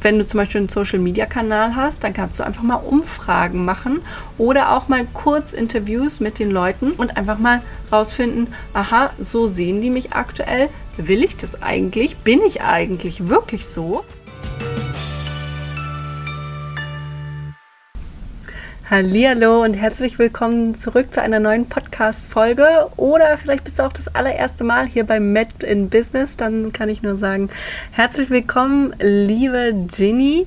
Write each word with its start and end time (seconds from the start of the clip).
Wenn 0.00 0.18
du 0.18 0.26
zum 0.26 0.38
Beispiel 0.38 0.60
einen 0.60 0.68
Social-Media-Kanal 0.68 1.74
hast, 1.74 2.04
dann 2.04 2.14
kannst 2.14 2.38
du 2.38 2.44
einfach 2.44 2.62
mal 2.62 2.76
Umfragen 2.76 3.64
machen 3.64 4.00
oder 4.36 4.72
auch 4.72 4.88
mal 4.88 5.06
kurz 5.12 5.52
Interviews 5.52 6.20
mit 6.20 6.38
den 6.38 6.50
Leuten 6.50 6.92
und 6.92 7.16
einfach 7.16 7.38
mal 7.38 7.62
rausfinden, 7.90 8.48
aha, 8.74 9.10
so 9.18 9.48
sehen 9.48 9.80
die 9.80 9.90
mich 9.90 10.12
aktuell. 10.12 10.68
Will 10.96 11.24
ich 11.24 11.36
das 11.36 11.62
eigentlich? 11.62 12.18
Bin 12.18 12.42
ich 12.42 12.62
eigentlich 12.62 13.28
wirklich 13.28 13.66
so? 13.66 14.04
Hallo 18.90 19.64
und 19.64 19.74
herzlich 19.74 20.18
willkommen 20.18 20.74
zurück 20.74 21.12
zu 21.12 21.20
einer 21.20 21.40
neuen 21.40 21.66
Podcast-Folge. 21.66 22.88
Oder 22.96 23.36
vielleicht 23.36 23.64
bist 23.64 23.78
du 23.78 23.82
auch 23.82 23.92
das 23.92 24.08
allererste 24.14 24.64
Mal 24.64 24.86
hier 24.86 25.04
bei 25.04 25.20
Met 25.20 25.62
in 25.62 25.90
Business. 25.90 26.38
Dann 26.38 26.72
kann 26.72 26.88
ich 26.88 27.02
nur 27.02 27.16
sagen, 27.16 27.50
herzlich 27.90 28.30
willkommen, 28.30 28.94
liebe 28.98 29.74
Ginny. 29.94 30.46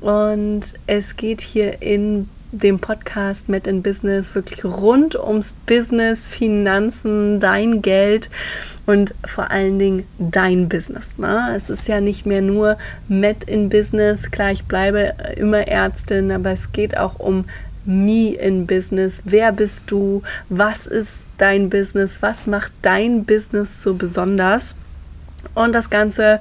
Und 0.00 0.62
es 0.86 1.16
geht 1.16 1.42
hier 1.42 1.82
in 1.82 2.30
dem 2.50 2.78
Podcast 2.78 3.50
Met 3.50 3.66
in 3.66 3.82
Business 3.82 4.34
wirklich 4.34 4.64
rund 4.64 5.14
ums 5.14 5.52
Business, 5.66 6.24
Finanzen, 6.24 7.40
dein 7.40 7.82
Geld 7.82 8.30
und 8.86 9.14
vor 9.26 9.50
allen 9.50 9.78
Dingen 9.78 10.06
dein 10.18 10.70
Business. 10.70 11.18
Ne? 11.18 11.52
Es 11.54 11.68
ist 11.68 11.88
ja 11.88 12.00
nicht 12.00 12.24
mehr 12.24 12.40
nur 12.40 12.78
Met 13.08 13.44
in 13.44 13.68
Business, 13.68 14.30
klar, 14.30 14.50
ich 14.50 14.64
bleibe 14.64 15.14
immer 15.36 15.68
Ärztin, 15.68 16.32
aber 16.32 16.52
es 16.52 16.72
geht 16.72 16.96
auch 16.96 17.18
um 17.18 17.44
Me 17.84 18.34
in 18.34 18.66
Business. 18.66 19.22
Wer 19.24 19.52
bist 19.52 19.84
du? 19.88 20.22
Was 20.48 20.86
ist 20.86 21.26
dein 21.38 21.68
Business? 21.68 22.22
Was 22.22 22.46
macht 22.46 22.72
dein 22.82 23.24
Business 23.24 23.82
so 23.82 23.94
besonders? 23.94 24.76
Und 25.54 25.74
das 25.74 25.90
Ganze 25.90 26.40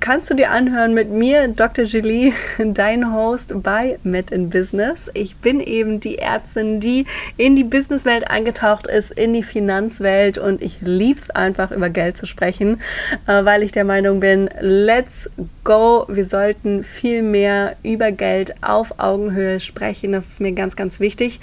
kannst 0.00 0.30
du 0.30 0.34
dir 0.34 0.50
anhören 0.50 0.92
mit 0.94 1.10
mir, 1.10 1.48
Dr. 1.48 1.84
Julie, 1.84 2.32
dein 2.58 3.14
Host 3.14 3.62
bei 3.62 3.98
Met 4.02 4.30
in 4.30 4.50
Business. 4.50 5.10
Ich 5.14 5.36
bin 5.36 5.60
eben 5.60 6.00
die 6.00 6.18
Ärztin, 6.18 6.80
die 6.80 7.06
in 7.36 7.54
die 7.54 7.64
Businesswelt 7.64 8.28
eingetaucht 8.28 8.86
ist, 8.86 9.10
in 9.12 9.32
die 9.32 9.42
Finanzwelt 9.42 10.38
und 10.38 10.62
ich 10.62 10.78
liebe 10.80 11.20
es 11.20 11.30
einfach, 11.30 11.70
über 11.70 11.88
Geld 11.90 12.16
zu 12.16 12.26
sprechen, 12.26 12.80
äh, 13.26 13.44
weil 13.44 13.62
ich 13.62 13.72
der 13.72 13.84
Meinung 13.84 14.20
bin, 14.20 14.50
let's 14.60 15.30
go. 15.64 16.06
Wir 16.08 16.24
sollten 16.24 16.84
viel 16.84 17.22
mehr 17.22 17.76
über 17.82 18.10
Geld 18.10 18.54
auf 18.62 18.98
Augenhöhe 18.98 19.60
sprechen. 19.60 20.12
Das 20.12 20.26
ist 20.26 20.40
mir 20.40 20.52
ganz, 20.52 20.76
ganz 20.76 21.00
wichtig. 21.00 21.40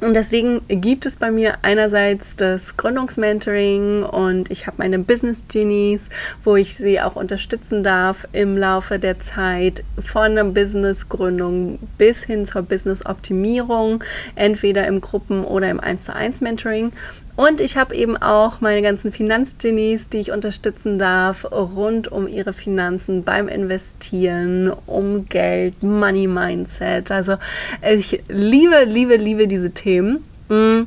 Und 0.00 0.14
deswegen 0.14 0.62
gibt 0.68 1.04
es 1.04 1.16
bei 1.16 1.30
mir 1.30 1.58
einerseits 1.60 2.34
das 2.34 2.78
Gründungsmentoring 2.78 4.02
und 4.02 4.50
ich 4.50 4.66
habe 4.66 4.78
meine 4.78 4.98
Business 4.98 5.44
Genies, 5.48 6.08
wo 6.42 6.56
ich 6.56 6.74
sie 6.76 7.02
auch 7.02 7.16
unterstützen 7.16 7.82
darf 7.82 8.26
im 8.32 8.56
Laufe 8.56 8.98
der 8.98 9.20
Zeit 9.20 9.84
von 9.98 10.36
der 10.36 10.44
Businessgründung 10.44 11.78
bis 11.98 12.22
hin 12.22 12.46
zur 12.46 12.62
Business-Optimierung, 12.62 14.02
entweder 14.36 14.86
im 14.86 15.02
Gruppen- 15.02 15.44
oder 15.44 15.68
im 15.68 15.80
1 15.80 16.04
zu 16.04 16.14
1 16.14 16.40
Mentoring. 16.40 16.92
Und 17.40 17.62
ich 17.62 17.78
habe 17.78 17.94
eben 17.94 18.18
auch 18.18 18.60
meine 18.60 18.82
ganzen 18.82 19.12
Finanzgenies, 19.12 20.10
die 20.10 20.18
ich 20.18 20.30
unterstützen 20.30 20.98
darf, 20.98 21.50
rund 21.50 22.12
um 22.12 22.28
ihre 22.28 22.52
Finanzen 22.52 23.24
beim 23.24 23.48
Investieren, 23.48 24.70
um 24.84 25.24
Geld, 25.24 25.82
Money 25.82 26.26
Mindset. 26.26 27.10
Also 27.10 27.36
ich 27.80 28.22
liebe, 28.28 28.84
liebe, 28.84 29.16
liebe 29.16 29.48
diese 29.48 29.70
Themen. 29.70 30.22
Mm. 30.50 30.82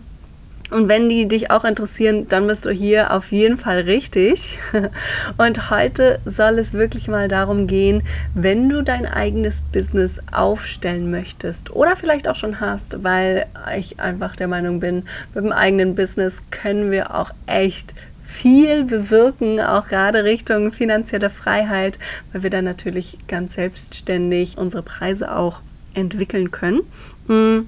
Und 0.74 0.88
wenn 0.88 1.08
die 1.08 1.28
dich 1.28 1.52
auch 1.52 1.64
interessieren, 1.66 2.28
dann 2.30 2.48
bist 2.48 2.66
du 2.66 2.72
hier 2.72 3.14
auf 3.14 3.32
jeden 3.32 3.58
Fall 3.58 3.82
richtig. 3.82 4.58
Und 5.38 5.70
heute 5.70 6.20
soll 6.26 6.58
es 6.58 6.74
wirklich 6.74 7.08
mal 7.08 7.28
darum 7.28 7.68
gehen, 7.68 8.02
wenn 8.34 8.70
du 8.70 8.82
dein 8.82 9.06
eigenes 9.06 9.62
Business 9.72 10.20
aufstellen 10.32 11.12
möchtest 11.12 11.72
oder 11.72 11.96
vielleicht 11.96 12.28
auch 12.28 12.36
schon 12.36 12.60
hast, 12.60 13.04
weil 13.04 13.46
ich 13.78 14.00
einfach 14.00 14.36
der 14.36 14.48
Meinung 14.48 14.80
bin, 14.80 15.03
mit 15.36 15.46
dem 15.46 15.52
eigenen 15.52 15.94
Business 15.94 16.42
können 16.50 16.90
wir 16.90 17.14
auch 17.14 17.30
echt 17.46 17.94
viel 18.26 18.84
bewirken, 18.84 19.62
auch 19.62 19.88
gerade 19.88 20.24
Richtung 20.24 20.72
finanzielle 20.72 21.30
Freiheit, 21.30 22.00
weil 22.31 22.42
wir 22.42 22.50
dann 22.50 22.66
natürlich 22.66 23.20
ganz 23.28 23.53
selbstständig 23.53 24.58
unsere 24.58 24.81
Preise 24.81 25.36
auch 25.36 25.59
entwickeln 25.94 26.50
können. 26.50 26.81
Mm 27.28 27.68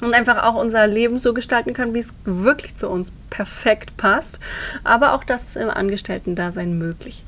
und 0.00 0.14
einfach 0.14 0.42
auch 0.42 0.54
unser 0.54 0.86
Leben 0.86 1.18
so 1.18 1.34
gestalten 1.34 1.72
können, 1.72 1.94
wie 1.94 2.00
es 2.00 2.12
wirklich 2.24 2.76
zu 2.76 2.88
uns 2.88 3.12
perfekt 3.30 3.96
passt. 3.96 4.38
Aber 4.84 5.14
auch 5.14 5.24
das 5.24 5.44
ist 5.44 5.56
im 5.56 5.70
Angestellten-Dasein 5.70 6.76
möglich. 6.76 7.24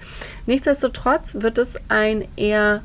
Nichtsdestotrotz 0.46 1.36
wird 1.40 1.58
es 1.58 1.76
ein 1.88 2.26
eher 2.36 2.82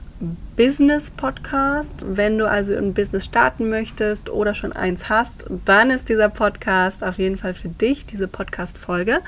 Business-Podcast. 0.56 2.04
Wenn 2.08 2.40
du 2.40 2.50
also 2.50 2.76
ein 2.76 2.96
Business 2.96 3.26
starten 3.26 3.70
möchtest 3.70 4.32
oder 4.32 4.56
schon 4.56 4.74
eins 4.74 5.08
hast, 5.08 5.46
dann 5.66 5.92
ist 5.92 6.10
dieser 6.10 6.30
Podcast 6.30 7.04
auf 7.04 7.20
jeden 7.20 7.38
Fall 7.38 7.54
für 7.54 7.70
dich, 7.70 8.08
diese 8.08 8.28
Podcast-Folge, 8.28 9.20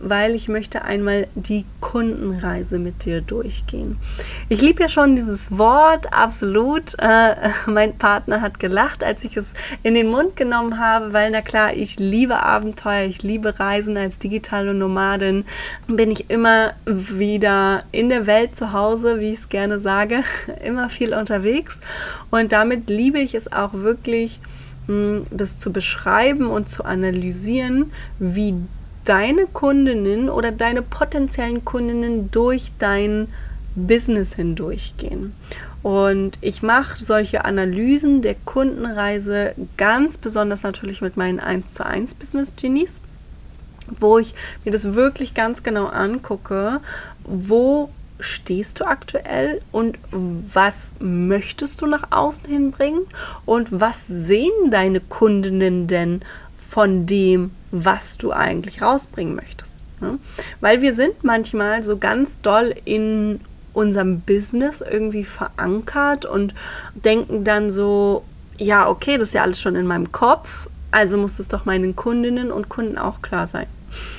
weil 0.00 0.34
ich 0.34 0.48
möchte 0.48 0.82
einmal 0.82 1.28
die 1.36 1.64
Kundenreise 1.80 2.80
mit 2.80 3.04
dir 3.04 3.20
durchgehen. 3.20 3.98
Ich 4.48 4.60
liebe 4.60 4.82
ja 4.82 4.88
schon 4.88 5.14
dieses 5.14 5.56
Wort, 5.56 6.12
absolut. 6.12 6.94
Äh, 6.98 7.36
mein 7.66 7.96
Partner 7.96 8.40
hat 8.40 8.58
gelacht, 8.58 9.04
als 9.04 9.24
ich 9.24 9.36
es 9.36 9.52
in 9.84 9.94
den 9.94 10.08
Mund 10.08 10.34
genommen 10.34 10.80
habe, 10.80 11.12
weil 11.12 11.30
na 11.30 11.40
klar, 11.40 11.72
ich 11.74 12.00
liebe 12.00 12.42
Abenteuer, 12.42 13.04
ich 13.04 13.22
liebe 13.24 13.58
Reisen 13.58 13.96
als 13.96 14.18
digitale 14.18 14.74
Nomadin. 14.74 15.44
Bin 15.88 16.12
ich 16.12 16.30
immer 16.30 16.74
wieder 16.86 17.84
in 17.90 18.08
der 18.08 18.28
Welt 18.28 18.54
zu 18.54 18.72
Hause, 18.72 19.20
wie 19.20 19.30
ich 19.30 19.38
es 19.40 19.48
gerne 19.48 19.80
sage 19.80 20.22
immer 20.64 20.88
viel 20.88 21.14
unterwegs 21.14 21.80
und 22.30 22.52
damit 22.52 22.88
liebe 22.88 23.18
ich 23.18 23.34
es 23.34 23.52
auch 23.52 23.72
wirklich, 23.72 24.38
hm, 24.86 25.24
das 25.30 25.58
zu 25.58 25.72
beschreiben 25.72 26.46
und 26.46 26.68
zu 26.68 26.84
analysieren, 26.84 27.90
wie 28.18 28.54
deine 29.04 29.46
Kundinnen 29.46 30.30
oder 30.30 30.52
deine 30.52 30.82
potenziellen 30.82 31.64
Kundinnen 31.64 32.30
durch 32.30 32.72
dein 32.78 33.28
Business 33.74 34.34
hindurchgehen. 34.34 35.32
Und 35.82 36.38
ich 36.40 36.62
mache 36.62 37.04
solche 37.04 37.44
Analysen 37.44 38.22
der 38.22 38.36
Kundenreise 38.46 39.54
ganz 39.76 40.16
besonders 40.16 40.62
natürlich 40.62 41.02
mit 41.02 41.18
meinen 41.18 41.40
1 41.40 41.74
zu 41.74 41.84
1 41.84 42.14
Business 42.14 42.52
Genies, 42.56 43.02
wo 43.86 44.18
ich 44.18 44.34
mir 44.64 44.72
das 44.72 44.94
wirklich 44.94 45.34
ganz 45.34 45.62
genau 45.62 45.86
angucke, 45.86 46.80
wo 47.24 47.90
stehst 48.20 48.80
du 48.80 48.86
aktuell 48.86 49.60
und 49.72 49.98
was 50.12 50.94
möchtest 51.00 51.82
du 51.82 51.86
nach 51.86 52.10
außen 52.10 52.46
hinbringen 52.46 53.02
und 53.44 53.68
was 53.80 54.06
sehen 54.06 54.70
deine 54.70 55.00
Kundinnen 55.00 55.88
denn 55.88 56.22
von 56.56 57.06
dem, 57.06 57.50
was 57.70 58.16
du 58.16 58.32
eigentlich 58.32 58.82
rausbringen 58.82 59.34
möchtest. 59.34 59.76
Ne? 60.00 60.18
Weil 60.60 60.80
wir 60.80 60.94
sind 60.94 61.22
manchmal 61.22 61.84
so 61.84 61.98
ganz 61.98 62.40
doll 62.40 62.74
in 62.84 63.40
unserem 63.72 64.20
Business 64.20 64.80
irgendwie 64.80 65.24
verankert 65.24 66.24
und 66.24 66.54
denken 66.94 67.44
dann 67.44 67.70
so, 67.70 68.24
ja, 68.58 68.88
okay, 68.88 69.18
das 69.18 69.28
ist 69.28 69.34
ja 69.34 69.42
alles 69.42 69.60
schon 69.60 69.74
in 69.74 69.86
meinem 69.86 70.12
Kopf, 70.12 70.68
also 70.94 71.18
muss 71.18 71.38
es 71.38 71.48
doch 71.48 71.64
meinen 71.64 71.96
Kundinnen 71.96 72.52
und 72.52 72.68
Kunden 72.68 72.98
auch 72.98 73.20
klar 73.20 73.46
sein. 73.46 73.66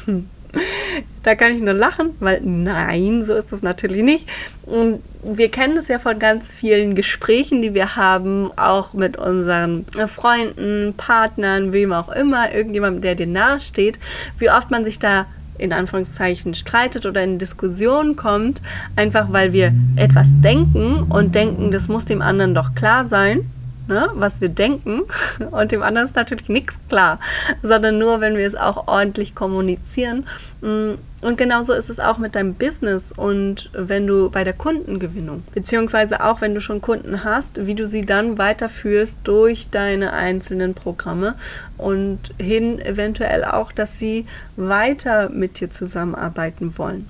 da 1.24 1.36
kann 1.36 1.56
ich 1.56 1.62
nur 1.62 1.74
lachen, 1.74 2.12
weil 2.20 2.42
nein, 2.42 3.24
so 3.24 3.34
ist 3.34 3.52
das 3.52 3.62
natürlich 3.62 4.04
nicht. 4.04 4.28
Und 4.64 5.02
wir 5.24 5.50
kennen 5.50 5.76
das 5.76 5.88
ja 5.88 6.00
von 6.00 6.20
ganz 6.20 6.50
vielen 6.50 6.94
Gesprächen, 6.96 7.62
die 7.62 7.74
wir 7.74 7.96
haben, 7.96 8.52
auch 8.58 8.94
mit 8.94 9.18
unseren 9.18 9.86
Freunden, 10.08 10.94
Partnern, 10.98 11.72
wem 11.72 11.94
auch 11.94 12.10
immer, 12.10 12.54
irgendjemandem, 12.54 13.02
der 13.02 13.16
dir 13.16 13.28
nahesteht, 13.28 13.98
wie 14.38 14.50
oft 14.50 14.70
man 14.70 14.84
sich 14.84 15.00
da 15.00 15.26
in 15.58 15.72
Anführungszeichen 15.72 16.54
streitet 16.54 17.06
oder 17.06 17.24
in 17.24 17.40
Diskussionen 17.40 18.18
kommt, 18.18 18.62
einfach 18.98 19.32
weil 19.32 19.54
wir 19.54 19.74
etwas 19.96 20.42
denken 20.42 21.04
und 21.04 21.34
denken, 21.34 21.72
das 21.72 21.88
muss 21.88 22.04
dem 22.04 22.22
anderen 22.22 22.54
doch 22.54 22.76
klar 22.76 23.08
sein 23.08 23.50
ne, 23.88 24.10
was 24.14 24.42
wir 24.42 24.50
denken 24.50 25.02
und 25.52 25.72
dem 25.72 25.84
anderen 25.84 26.08
ist 26.08 26.16
natürlich 26.16 26.50
nichts 26.50 26.80
klar, 26.90 27.20
sondern 27.62 27.98
nur, 27.98 28.22
wenn 28.22 28.38
wir 28.38 28.48
es 28.48 28.56
auch 28.56 28.88
ordentlich 28.88 29.36
kommunizieren. 29.36 30.26
Mm, 30.62 30.94
und 31.22 31.38
genauso 31.38 31.74
ist 31.74 31.90
es 31.90 32.00
auch 32.00 32.20
mit 32.20 32.36
deinem 32.36 32.54
Business 32.54 33.12
und 33.12 33.72
wenn 33.74 34.06
du 34.06 34.30
bei 34.30 34.44
der 34.44 34.54
Kundengewinnung, 34.54 35.44
beziehungsweise 35.54 36.24
auch 36.24 36.42
wenn 36.42 36.54
du 36.54 36.62
schon 36.62 36.82
Kunden 36.82 37.24
hast, 37.24 37.66
wie 37.66 37.74
du 37.74 37.88
sie 37.88 38.02
dann 38.02 38.38
weiterführst 38.38 39.18
durch 39.24 39.70
deine 39.72 40.14
einzelnen 40.14 40.76
Programme 40.76 41.36
und 41.78 42.20
hin 42.40 42.80
eventuell 42.80 43.44
auch, 43.44 43.72
dass 43.72 43.98
sie 43.98 44.28
weiter 44.56 45.30
mit 45.30 45.60
dir 45.60 45.72
zusammenarbeiten 45.72 46.78
wollen. 46.78 47.08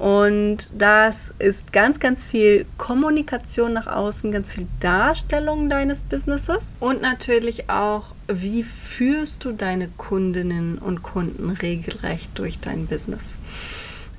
Und 0.00 0.70
das 0.72 1.34
ist 1.38 1.74
ganz, 1.74 2.00
ganz 2.00 2.22
viel 2.22 2.64
Kommunikation 2.78 3.74
nach 3.74 3.86
außen, 3.86 4.32
ganz 4.32 4.50
viel 4.50 4.66
Darstellung 4.80 5.68
deines 5.68 6.00
Businesses 6.00 6.74
und 6.80 7.02
natürlich 7.02 7.68
auch, 7.68 8.14
wie 8.26 8.62
führst 8.62 9.44
du 9.44 9.52
deine 9.52 9.88
Kundinnen 9.98 10.78
und 10.78 11.02
Kunden 11.02 11.50
regelrecht 11.50 12.30
durch 12.36 12.60
dein 12.60 12.86
Business. 12.86 13.36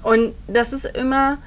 Und 0.04 0.33
das 0.45 0.72
ist 0.72 0.86
immer 0.86 1.39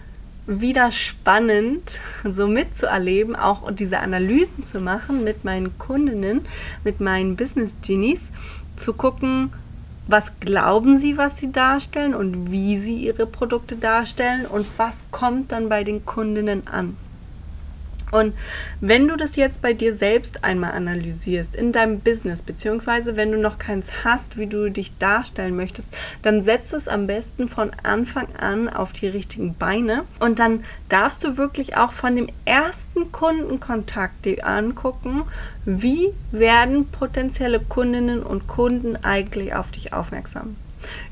wieder 0.49 0.91
spannend, 0.91 1.93
so 2.25 2.49
mitzuerleben, 2.49 3.37
auch 3.37 3.71
diese 3.71 4.01
Analysen 4.01 4.65
zu 4.65 4.81
machen 4.81 5.23
mit 5.23 5.45
meinen 5.45 5.79
Kundinnen, 5.79 6.45
mit 6.83 6.99
meinen 6.99 7.37
Business 7.37 7.77
Genies, 7.87 8.33
zu 8.75 8.95
gucken, 8.95 9.53
was 10.07 10.39
glauben 10.41 10.99
sie, 10.99 11.17
was 11.17 11.39
sie 11.39 11.51
darstellen 11.51 12.15
und 12.15 12.51
wie 12.51 12.79
sie 12.79 12.97
ihre 12.97 13.27
Produkte 13.27 13.77
darstellen 13.77 14.47
und 14.47 14.67
was 14.77 15.05
kommt 15.11 15.53
dann 15.53 15.69
bei 15.69 15.85
den 15.85 16.05
Kundinnen 16.05 16.67
an. 16.67 16.97
Und 18.15 18.33
wenn 18.81 19.09
du 19.09 19.17
das 19.17 19.35
jetzt 19.35 19.61
bei 19.61 19.73
dir 19.73 19.93
selbst 19.93 20.45
einmal 20.45 20.71
analysierst, 20.71 21.57
in 21.57 21.73
deinem 21.73 21.99
Business, 21.99 22.43
beziehungsweise 22.43 23.17
wenn 23.17 23.33
du 23.33 23.39
noch 23.39 23.59
keins 23.59 24.05
hast, 24.05 24.39
wie 24.39 24.47
du 24.47 24.71
dich 24.71 24.97
darstellen 24.99 25.57
möchtest, 25.57 25.93
dann 26.23 26.41
setz 26.41 26.73
es 26.73 26.87
am 26.87 27.09
besten 27.09 27.49
von 27.49 27.73
Anfang 27.83 28.29
an 28.37 28.69
auf 28.69 28.93
die 28.93 29.09
richtigen 29.09 29.57
Beine. 29.57 30.05
Und 30.21 30.39
dann 30.39 30.63
darfst 30.89 31.25
du 31.25 31.37
wirklich 31.37 31.77
auch 31.77 31.91
von 31.91 32.15
dem 32.15 32.29
ersten 32.45 33.11
Kundenkontakt 33.11 34.25
dir 34.25 34.47
angucken, 34.47 35.25
wie 35.65 36.13
werden 36.31 36.87
potenzielle 36.87 37.59
Kundinnen 37.59 38.23
und 38.23 38.47
Kunden 38.47 38.97
eigentlich 39.03 39.57
auf 39.57 39.73
dich 39.73 39.93
aufmerksam. 39.93 40.55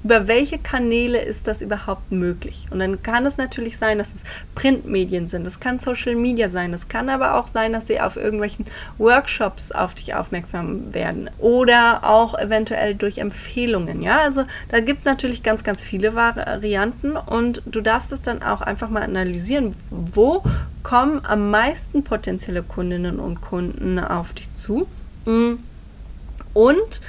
Über 0.05 0.29
welche 0.29 0.59
Kanäle 0.59 1.21
ist 1.21 1.47
das 1.47 1.63
überhaupt 1.63 2.13
möglich? 2.13 2.67
Und 2.71 2.79
dann 2.79 3.03
kann 3.03 3.27
es 3.27 3.37
natürlich 3.37 3.79
sein, 3.79 3.99
dass 3.99 4.15
es 4.15 4.25
Printmedien 4.55 5.29
sind, 5.29 5.47
es 5.47 5.61
kann 5.61 5.79
Social 5.79 6.15
Media 6.15 6.49
sein, 6.49 6.73
es 6.73 6.89
kann 6.89 7.09
aber 7.09 7.35
auch 7.35 7.49
sein, 7.49 7.73
dass 7.73 7.87
sie 7.87 8.01
auf 8.01 8.17
irgendwelchen 8.17 8.67
Workshops 8.99 9.73
auf 9.73 9.95
dich 9.95 10.15
aufmerksam 10.15 10.93
werden 10.95 11.31
oder 11.39 12.01
auch 12.05 12.39
eventuell 12.39 12.95
durch 12.95 13.19
Empfehlungen. 13.19 14.03
Ja, 14.03 14.21
also 14.21 14.45
da 14.69 14.81
gibt 14.81 15.01
es 15.01 15.05
natürlich 15.05 15.43
ganz, 15.43 15.65
ganz 15.65 15.83
viele 15.83 16.15
Varianten 16.15 17.17
und 17.17 17.63
du 17.67 17.81
darfst 17.81 18.13
es 18.13 18.23
dann 18.23 18.43
auch 18.43 18.61
einfach 18.61 18.91
mal 18.91 19.03
analysieren, 19.03 19.75
wo 19.91 20.43
kommen 20.83 21.21
am 21.25 21.51
meisten 21.51 22.03
potenzielle 22.05 22.63
Kundinnen 22.63 23.21
und 23.21 23.41
Kunden 23.41 23.99
auf 23.99 24.33
dich 24.33 24.53
zu? 24.55 24.87
Und 26.55 27.01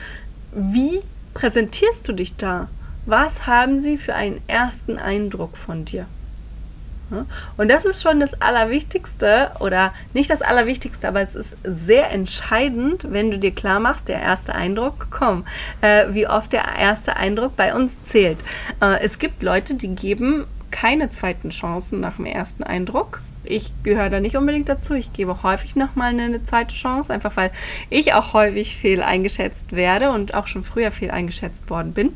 wie 0.54 1.02
präsentierst 1.34 2.08
du 2.08 2.14
dich 2.14 2.36
da? 2.36 2.68
Was 3.06 3.48
haben 3.48 3.82
sie 3.82 3.98
für 3.98 4.16
einen 4.16 4.42
ersten 4.48 4.98
Eindruck 4.98 5.58
von 5.58 5.86
dir? 5.86 6.06
Und 7.58 7.70
das 7.70 7.86
ist 7.86 8.02
schon 8.02 8.20
das 8.20 8.42
Allerwichtigste 8.42 9.52
oder 9.60 9.94
nicht 10.14 10.30
das 10.30 10.42
Allerwichtigste, 10.42 11.08
aber 11.08 11.22
es 11.22 11.36
ist 11.36 11.56
sehr 11.64 12.12
entscheidend, 12.12 13.06
wenn 13.12 13.30
du 13.30 13.38
dir 13.38 13.52
klar 13.52 13.80
machst, 13.80 14.08
der 14.08 14.22
erste 14.22 14.56
Eindruck, 14.56 15.08
komm, 15.12 15.46
äh, 15.82 16.06
wie 16.12 16.28
oft 16.28 16.54
der 16.54 16.64
erste 16.78 17.16
Eindruck 17.16 17.56
bei 17.56 17.76
uns 17.76 18.04
zählt. 18.04 18.40
Äh, 18.82 19.02
es 19.02 19.20
gibt 19.20 19.44
Leute, 19.44 19.76
die 19.76 19.94
geben 19.94 20.46
keine 20.72 21.10
zweiten 21.10 21.52
Chancen 21.52 22.00
nach 22.00 22.16
dem 22.16 22.26
ersten 22.26 22.64
Eindruck 22.64 23.22
ich 23.44 23.72
gehöre 23.84 24.10
da 24.10 24.20
nicht 24.20 24.36
unbedingt 24.36 24.70
dazu. 24.70 24.94
Ich 24.94 25.14
gebe 25.14 25.44
häufig 25.44 25.76
nochmal 25.76 26.10
eine, 26.10 26.24
eine 26.24 26.44
zweite 26.44 26.74
Chance, 26.76 27.14
einfach 27.14 27.36
weil 27.36 27.52
ich 27.90 28.14
auch 28.14 28.34
häufig 28.34 28.78
fehl 28.78 29.02
eingeschätzt 29.04 29.74
werde 29.74 30.12
und 30.12 30.34
auch 30.34 30.48
schon 30.48 30.64
früher 30.64 30.92
fehl 30.92 31.12
eingeschätzt 31.12 31.70
worden 31.70 31.94
bin. 31.94 32.14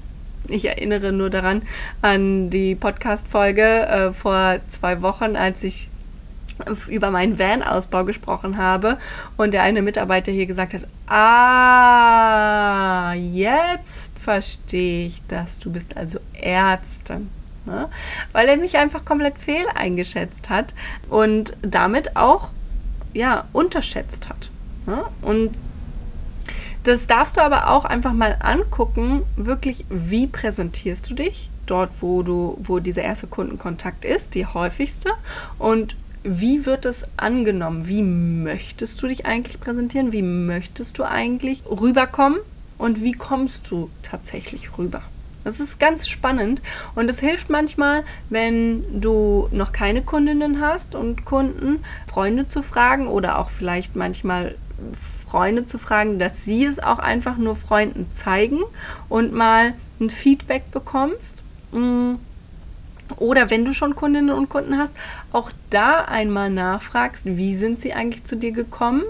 Ich 0.47 0.65
erinnere 0.65 1.11
nur 1.11 1.29
daran 1.29 1.63
an 2.01 2.49
die 2.49 2.75
Podcast-Folge 2.75 3.87
äh, 3.87 4.13
vor 4.13 4.59
zwei 4.69 5.01
Wochen, 5.01 5.35
als 5.35 5.63
ich 5.63 5.89
über 6.87 7.11
meinen 7.11 7.37
Van-Ausbau 7.37 8.03
gesprochen 8.05 8.57
habe 8.57 8.97
und 9.35 9.53
der 9.53 9.61
eine 9.63 9.81
Mitarbeiter 9.83 10.31
hier 10.31 10.45
gesagt 10.47 10.73
hat, 10.73 10.87
ah, 11.07 12.33
jetzt 13.13 14.17
verstehe 14.17 15.05
ich 15.07 15.21
das, 15.27 15.59
du 15.59 15.71
bist 15.71 15.95
also 15.95 16.19
Ärztin 16.33 17.29
ne? 17.67 17.89
weil 18.31 18.47
er 18.47 18.57
mich 18.57 18.77
einfach 18.77 19.05
komplett 19.05 19.37
fehl 19.37 19.65
eingeschätzt 19.75 20.49
hat 20.49 20.73
und 21.09 21.55
damit 21.61 22.15
auch 22.15 22.49
ja, 23.13 23.45
unterschätzt 23.53 24.29
hat. 24.29 24.49
Ne? 24.85 25.03
Und 25.21 25.51
das 26.83 27.05
darfst 27.05 27.37
du 27.37 27.41
aber 27.41 27.69
auch 27.69 27.85
einfach 27.85 28.13
mal 28.13 28.37
angucken, 28.39 29.23
wirklich, 29.35 29.85
wie 29.89 30.25
präsentierst 30.25 31.09
du 31.09 31.13
dich 31.13 31.49
dort, 31.65 31.91
wo 31.99 32.23
du, 32.23 32.57
wo 32.61 32.79
dieser 32.79 33.01
erste 33.01 33.27
Kundenkontakt 33.27 34.05
ist, 34.05 34.35
die 34.35 34.45
häufigste, 34.45 35.09
und 35.59 35.97
wie 36.23 36.65
wird 36.65 36.85
es 36.85 37.05
angenommen? 37.15 37.87
Wie 37.87 38.01
möchtest 38.01 39.01
du 39.01 39.07
dich 39.07 39.25
eigentlich 39.25 39.59
präsentieren? 39.59 40.11
Wie 40.11 40.21
möchtest 40.21 40.97
du 40.97 41.03
eigentlich 41.03 41.63
rüberkommen? 41.65 42.39
Und 42.77 43.01
wie 43.01 43.13
kommst 43.13 43.71
du 43.71 43.89
tatsächlich 44.03 44.77
rüber? 44.77 45.01
Das 45.43 45.59
ist 45.59 45.79
ganz 45.79 46.07
spannend 46.07 46.61
und 46.95 47.09
es 47.09 47.19
hilft 47.19 47.49
manchmal, 47.49 48.03
wenn 48.29 49.01
du 49.01 49.47
noch 49.51 49.71
keine 49.71 50.01
Kundinnen 50.01 50.59
hast 50.61 50.93
und 50.93 51.23
Kunden, 51.25 51.83
Freunde 52.07 52.47
zu 52.47 52.61
fragen 52.61 53.07
oder 53.07 53.39
auch 53.39 53.49
vielleicht 53.49 53.95
manchmal 53.95 54.55
Freunde 55.27 55.65
zu 55.65 55.77
fragen, 55.77 56.19
dass 56.19 56.45
sie 56.45 56.65
es 56.65 56.79
auch 56.79 56.99
einfach 56.99 57.37
nur 57.37 57.55
Freunden 57.55 58.11
zeigen 58.11 58.59
und 59.09 59.33
mal 59.33 59.73
ein 59.99 60.09
Feedback 60.09 60.71
bekommst. 60.71 61.43
Mm. 61.71 62.15
Oder 63.15 63.49
wenn 63.49 63.63
du 63.63 63.73
schon 63.73 63.95
Kundinnen 63.95 64.35
und 64.35 64.49
Kunden 64.49 64.77
hast, 64.77 64.93
auch 65.31 65.51
da 65.69 66.03
einmal 66.03 66.49
nachfragst, 66.49 67.23
wie 67.25 67.55
sind 67.55 67.79
sie 67.79 67.93
eigentlich 67.93 68.25
zu 68.25 68.35
dir 68.35 68.51
gekommen 68.51 69.03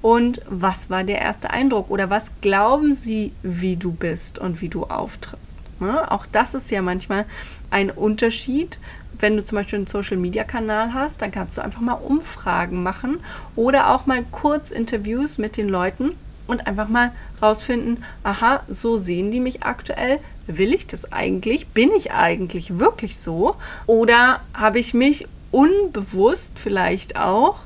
und 0.00 0.40
was 0.48 0.88
war 0.88 1.04
der 1.04 1.20
erste 1.20 1.50
Eindruck 1.50 1.90
oder 1.90 2.08
was 2.08 2.30
glauben 2.40 2.94
sie, 2.94 3.32
wie 3.42 3.76
du 3.76 3.92
bist 3.92 4.38
und 4.38 4.62
wie 4.62 4.70
du 4.70 4.84
auftrittst. 4.84 5.41
Ne? 5.82 6.10
Auch 6.10 6.26
das 6.30 6.54
ist 6.54 6.70
ja 6.70 6.80
manchmal 6.80 7.26
ein 7.70 7.90
Unterschied. 7.90 8.78
Wenn 9.18 9.36
du 9.36 9.44
zum 9.44 9.56
Beispiel 9.56 9.76
einen 9.76 9.86
Social-Media-Kanal 9.86 10.94
hast, 10.94 11.22
dann 11.22 11.30
kannst 11.30 11.56
du 11.56 11.62
einfach 11.62 11.80
mal 11.80 11.92
Umfragen 11.92 12.82
machen 12.82 13.20
oder 13.54 13.90
auch 13.90 14.06
mal 14.06 14.24
kurz 14.32 14.70
Interviews 14.70 15.38
mit 15.38 15.56
den 15.56 15.68
Leuten 15.68 16.12
und 16.46 16.66
einfach 16.66 16.88
mal 16.88 17.12
rausfinden, 17.40 18.04
aha, 18.24 18.62
so 18.68 18.96
sehen 18.96 19.30
die 19.30 19.40
mich 19.40 19.62
aktuell. 19.62 20.18
Will 20.46 20.74
ich 20.74 20.86
das 20.86 21.12
eigentlich? 21.12 21.68
Bin 21.68 21.90
ich 21.96 22.12
eigentlich 22.12 22.78
wirklich 22.78 23.16
so? 23.16 23.56
Oder 23.86 24.40
habe 24.54 24.78
ich 24.80 24.92
mich 24.92 25.28
unbewusst 25.50 26.52
vielleicht 26.56 27.16
auch 27.16 27.58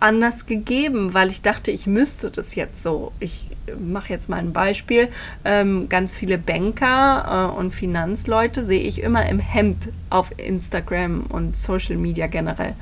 anders 0.00 0.46
gegeben, 0.46 1.14
weil 1.14 1.28
ich 1.28 1.42
dachte, 1.42 1.70
ich 1.70 1.86
müsste 1.86 2.30
das 2.30 2.56
jetzt 2.56 2.82
so. 2.82 3.12
Ich 3.20 3.51
mache 3.78 4.12
jetzt 4.12 4.28
mal 4.28 4.38
ein 4.38 4.52
Beispiel. 4.52 5.08
Ähm, 5.44 5.88
ganz 5.88 6.14
viele 6.14 6.38
Banker 6.38 7.50
äh, 7.54 7.58
und 7.58 7.74
Finanzleute 7.74 8.62
sehe 8.62 8.80
ich 8.80 9.02
immer 9.02 9.26
im 9.26 9.38
Hemd 9.38 9.88
auf 10.10 10.30
Instagram 10.36 11.22
und 11.28 11.56
Social 11.56 11.96
Media 11.96 12.26
generell. 12.26 12.74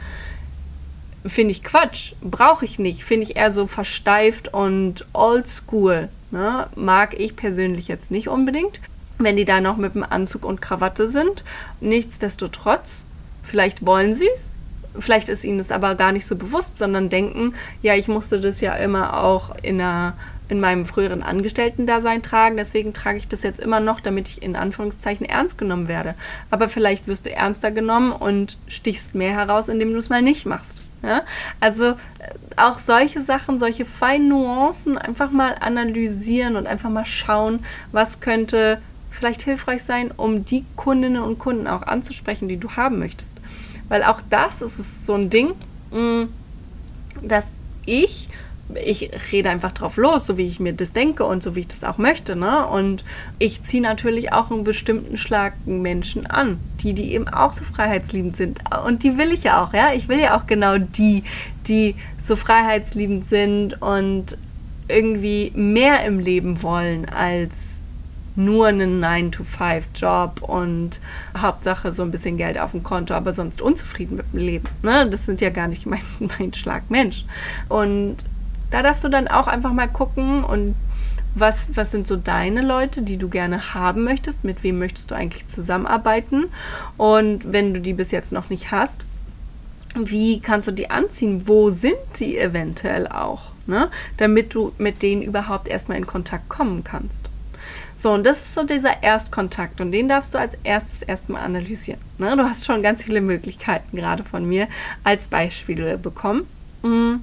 Finde 1.27 1.53
ich 1.53 1.63
Quatsch, 1.63 2.15
brauche 2.23 2.65
ich 2.65 2.79
nicht. 2.79 3.05
Finde 3.05 3.27
ich 3.27 3.37
eher 3.37 3.51
so 3.51 3.67
versteift 3.67 4.53
und 4.55 5.07
oldschool. 5.13 6.09
Ne? 6.31 6.67
Mag 6.77 7.19
ich 7.19 7.37
persönlich 7.37 7.89
jetzt 7.89 8.11
nicht 8.11 8.29
unbedingt, 8.29 8.81
wenn 9.19 9.37
die 9.37 9.45
da 9.45 9.61
noch 9.61 9.77
mit 9.77 9.95
dem 9.95 10.03
Anzug 10.03 10.45
und 10.45 10.63
Krawatte 10.63 11.09
sind. 11.09 11.45
Nichtsdestotrotz, 11.81 13.05
vielleicht 13.43 13.85
wollen 13.85 14.15
sie 14.15 14.29
es, 14.35 14.55
Vielleicht 14.99 15.29
ist 15.29 15.45
ihnen 15.45 15.59
das 15.59 15.71
aber 15.71 15.95
gar 15.95 16.11
nicht 16.11 16.27
so 16.27 16.35
bewusst, 16.35 16.79
sondern 16.79 17.11
denken, 17.11 17.55
ja, 17.81 17.95
ich 17.95 18.09
musste 18.09 18.41
das 18.41 18.61
ja 18.61 18.75
immer 18.75 19.23
auch 19.23 19.55
in, 19.63 19.81
einer, 19.81 20.15
in 20.51 20.61
meinem 20.61 20.85
früheren 20.85 21.23
Angestellten-Dasein 21.23 22.23
tragen, 22.23 22.57
deswegen 22.57 22.93
trage 22.93 23.19
ich 23.19 23.29
das 23.29 23.43
jetzt 23.43 23.61
immer 23.61 23.79
noch, 23.79 24.01
damit 24.01 24.29
ich 24.29 24.43
in 24.43 24.57
Anführungszeichen 24.57 25.25
ernst 25.25 25.57
genommen 25.57 25.87
werde. 25.87 26.15
Aber 26.51 26.69
vielleicht 26.69 27.07
wirst 27.07 27.27
du 27.27 27.33
ernster 27.33 27.71
genommen 27.71 28.13
und 28.13 28.59
stichst 28.67 29.15
mehr 29.15 29.33
heraus, 29.33 29.69
indem 29.69 29.93
du 29.93 29.99
es 29.99 30.09
mal 30.09 30.23
nicht 30.23 30.47
machst. 30.47 30.81
Ja? 31.03 31.23
Also 31.61 31.85
äh, 31.85 31.95
auch 32.57 32.79
solche 32.79 33.23
Sachen, 33.23 33.59
solche 33.61 33.85
feinen 33.85 34.29
Nuancen 34.29 34.99
einfach 34.99 35.31
mal 35.31 35.57
analysieren 35.61 36.57
und 36.57 36.67
einfach 36.67 36.91
mal 36.91 37.07
schauen, 37.07 37.61
was 37.93 38.21
könnte 38.21 38.83
vielleicht 39.11 39.43
hilfreich 39.43 39.83
sein, 39.83 40.11
um 40.17 40.45
die 40.45 40.65
Kundinnen 40.77 41.23
und 41.23 41.39
Kunden 41.39 41.67
auch 41.67 41.83
anzusprechen, 41.83 42.49
die 42.49 42.57
du 42.57 42.71
haben 42.73 42.99
möchtest. 42.99 43.39
Weil 43.89 44.03
auch 44.03 44.21
das 44.29 44.63
ist 44.63 45.07
so 45.07 45.15
ein 45.15 45.31
Ding, 45.31 45.53
mm, 45.91 46.25
dass 47.23 47.53
ich, 47.87 48.29
ich 48.75 49.11
rede 49.33 49.51
einfach 49.51 49.73
drauf 49.73 49.97
los, 49.97 50.27
so 50.27 50.37
wie 50.37 50.47
ich 50.47 50.61
mir 50.61 50.73
das 50.73 50.93
denke 50.93 51.25
und 51.25 51.43
so 51.43 51.57
wie 51.57 51.61
ich 51.61 51.69
das 51.69 51.85
auch 51.85 51.99
möchte. 51.99 52.37
Ne? 52.37 52.67
Und 52.67 53.05
ich 53.39 53.63
ziehe 53.63 53.83
natürlich 53.83 54.33
auch 54.33 54.51
einen 54.51 54.65
bestimmten 54.65 55.17
Schlag 55.17 55.55
Menschen 55.67 56.27
an, 56.27 56.59
die, 56.83 56.93
die 56.93 57.13
eben 57.13 57.29
auch 57.29 57.53
so 57.53 57.65
freiheitsliebend 57.65 58.37
sind. 58.37 58.61
Und 58.87 59.03
die 59.03 59.19
will 59.19 59.33
ich 59.33 59.45
ja 59.45 59.63
auch, 59.63 59.75
ja. 59.75 59.93
Ich 59.95 60.09
will 60.09 60.19
ja 60.19 60.37
auch 60.37 60.47
genau 60.47 60.79
die, 60.79 61.25
die 61.67 61.95
so 62.19 62.37
freiheitsliebend 62.37 63.27
sind 63.27 63.81
und 63.81 64.37
irgendwie 64.89 65.53
mehr 65.55 66.05
im 66.05 66.19
Leben 66.19 66.63
wollen 66.63 67.09
als 67.09 67.81
nur 68.37 68.69
einen 68.69 69.03
9-to-5-Job 69.05 70.43
und 70.43 71.01
Hauptsache 71.37 71.93
so 71.93 72.03
ein 72.03 72.11
bisschen 72.11 72.37
Geld 72.37 72.59
auf 72.59 72.73
dem 72.73 72.83
Konto, 72.83 73.15
aber 73.15 73.33
sonst 73.33 73.61
unzufrieden 73.61 74.17
mit 74.17 74.33
dem 74.33 74.39
Leben. 74.41 74.69
Ne? 74.83 75.09
Das 75.11 75.27
sind 75.27 75.41
ja 75.41 75.51
gar 75.51 75.69
nicht 75.69 75.87
mein, 75.87 76.03
mein 76.39 76.55
Schlag 76.55 76.91
Mensch. 76.91 77.25
Und 77.69 78.19
da 78.71 78.83
darfst 78.83 79.05
du 79.05 79.09
dann 79.09 79.29
auch 79.29 79.49
einfach 79.49 79.73
mal 79.73 79.89
gucken 79.89 80.45
und 80.45 80.75
was, 81.35 81.71
was 81.77 81.93
sind 81.93 82.09
so 82.09 82.17
deine 82.17 82.61
Leute, 82.61 83.03
die 83.03 83.17
du 83.17 83.29
gerne 83.29 83.75
haben 83.75 84.03
möchtest? 84.03 84.43
Mit 84.43 84.65
wem 84.65 84.81
möchtest 84.81 85.11
du 85.11 85.15
eigentlich 85.15 85.47
zusammenarbeiten? 85.47 86.47
Und 86.97 87.53
wenn 87.53 87.73
du 87.73 87.81
die 87.81 87.93
bis 87.93 88.11
jetzt 88.11 88.33
noch 88.33 88.51
nicht 88.51 88.73
hast, 88.73 89.05
Wie 89.97 90.41
kannst 90.41 90.69
du 90.69 90.73
die 90.73 90.91
anziehen? 90.91 91.49
Wo 91.49 91.71
sind 91.71 91.97
sie 92.13 92.39
eventuell 92.39 93.09
auch? 93.09 93.51
Ne? 93.67 93.91
Damit 94.19 94.55
du 94.55 94.73
mit 94.79 95.03
denen 95.03 95.23
überhaupt 95.23 95.69
erstmal 95.69 95.99
in 95.99 96.07
Kontakt 96.07 96.49
kommen 96.49 96.85
kannst. 96.85 97.29
So, 97.97 98.13
und 98.13 98.25
das 98.25 98.41
ist 98.41 98.55
so 98.55 98.63
dieser 98.63 99.03
Erstkontakt 99.03 99.81
und 99.81 99.93
den 99.93 100.09
darfst 100.09 100.33
du 100.33 100.39
als 100.39 100.57
erstes 100.65 101.03
erstmal 101.03 101.43
analysieren. 101.43 102.01
Ne? 102.19 102.35
Du 102.37 102.45
hast 102.45 102.65
schon 102.65 102.83
ganz 102.83 103.03
viele 103.03 103.21
Möglichkeiten 103.21 103.97
gerade 103.97 104.25
von 104.25 104.49
mir 104.49 104.69
als 105.05 105.29
Beispiele 105.29 105.99
bekommen. 105.99 106.47
Mm. 106.83 107.17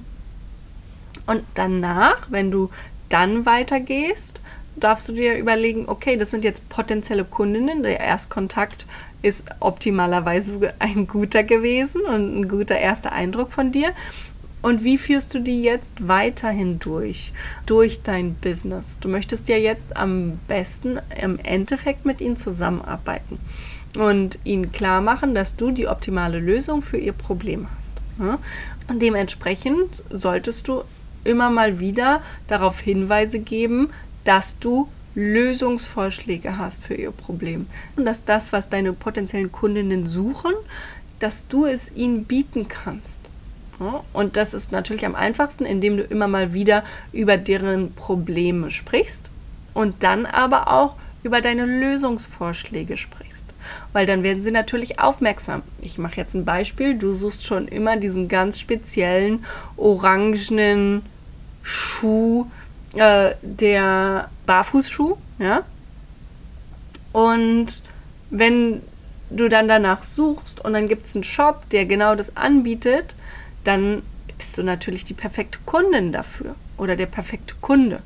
Und 1.28 1.44
danach, 1.54 2.26
wenn 2.30 2.50
du 2.50 2.70
dann 3.10 3.44
weitergehst, 3.44 4.40
darfst 4.76 5.10
du 5.10 5.12
dir 5.12 5.36
überlegen, 5.36 5.84
okay, 5.86 6.16
das 6.16 6.30
sind 6.30 6.42
jetzt 6.42 6.66
potenzielle 6.70 7.24
Kundinnen. 7.24 7.82
Der 7.82 8.00
Erstkontakt 8.00 8.86
ist 9.20 9.44
optimalerweise 9.60 10.72
ein 10.78 11.06
guter 11.06 11.44
gewesen 11.44 12.00
und 12.00 12.40
ein 12.40 12.48
guter 12.48 12.78
erster 12.78 13.12
Eindruck 13.12 13.52
von 13.52 13.72
dir. 13.72 13.92
Und 14.62 14.84
wie 14.84 14.96
führst 14.96 15.34
du 15.34 15.40
die 15.40 15.62
jetzt 15.62 16.08
weiterhin 16.08 16.78
durch, 16.78 17.32
durch 17.66 18.02
dein 18.02 18.34
Business? 18.34 18.98
Du 18.98 19.08
möchtest 19.08 19.50
ja 19.50 19.56
jetzt 19.56 19.98
am 19.98 20.40
besten 20.48 20.98
im 21.20 21.38
Endeffekt 21.38 22.06
mit 22.06 22.22
ihnen 22.22 22.38
zusammenarbeiten 22.38 23.38
und 23.98 24.38
ihnen 24.44 24.72
klar 24.72 25.02
machen, 25.02 25.34
dass 25.34 25.56
du 25.56 25.72
die 25.72 25.88
optimale 25.88 26.40
Lösung 26.40 26.80
für 26.80 26.96
ihr 26.96 27.12
Problem 27.12 27.68
hast. 27.76 28.00
Und 28.88 29.00
dementsprechend 29.00 30.02
solltest 30.10 30.66
du 30.66 30.82
immer 31.28 31.50
mal 31.50 31.78
wieder 31.78 32.22
darauf 32.48 32.80
Hinweise 32.80 33.38
geben, 33.38 33.90
dass 34.24 34.58
du 34.58 34.88
Lösungsvorschläge 35.14 36.58
hast 36.58 36.84
für 36.84 36.94
ihr 36.94 37.10
Problem. 37.10 37.66
Und 37.96 38.04
dass 38.04 38.24
das, 38.24 38.52
was 38.52 38.68
deine 38.68 38.92
potenziellen 38.92 39.52
Kundinnen 39.52 40.06
suchen, 40.06 40.52
dass 41.18 41.48
du 41.48 41.66
es 41.66 41.94
ihnen 41.94 42.24
bieten 42.24 42.68
kannst. 42.68 43.22
Und 44.12 44.36
das 44.36 44.54
ist 44.54 44.72
natürlich 44.72 45.06
am 45.06 45.14
einfachsten, 45.14 45.64
indem 45.64 45.96
du 45.96 46.02
immer 46.02 46.26
mal 46.26 46.52
wieder 46.52 46.82
über 47.12 47.36
deren 47.36 47.92
Probleme 47.94 48.70
sprichst 48.70 49.30
und 49.72 50.02
dann 50.02 50.26
aber 50.26 50.68
auch 50.68 50.94
über 51.22 51.40
deine 51.40 51.64
Lösungsvorschläge 51.64 52.96
sprichst. 52.96 53.44
Weil 53.92 54.06
dann 54.06 54.22
werden 54.22 54.42
sie 54.42 54.50
natürlich 54.50 54.98
aufmerksam. 54.98 55.62
Ich 55.80 55.98
mache 55.98 56.16
jetzt 56.16 56.34
ein 56.34 56.44
Beispiel. 56.44 56.96
Du 56.96 57.14
suchst 57.14 57.44
schon 57.44 57.68
immer 57.68 57.96
diesen 57.96 58.28
ganz 58.28 58.58
speziellen 58.58 59.44
orangenen 59.76 61.02
Schuh, 61.68 62.46
äh, 62.94 63.34
der 63.42 64.30
Barfußschuh, 64.46 65.16
ja. 65.38 65.62
Und 67.12 67.82
wenn 68.30 68.82
du 69.30 69.48
dann 69.48 69.68
danach 69.68 70.02
suchst 70.02 70.64
und 70.64 70.72
dann 70.72 70.88
gibt 70.88 71.06
es 71.06 71.14
einen 71.14 71.24
Shop, 71.24 71.68
der 71.70 71.86
genau 71.86 72.14
das 72.14 72.36
anbietet, 72.36 73.14
dann 73.64 74.02
bist 74.38 74.56
du 74.56 74.62
natürlich 74.62 75.04
die 75.04 75.14
perfekte 75.14 75.58
Kundin 75.66 76.12
dafür 76.12 76.54
oder 76.76 76.96
der 76.96 77.06
perfekte 77.06 77.54
Kunde. 77.60 78.00